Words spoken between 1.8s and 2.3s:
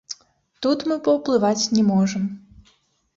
можам.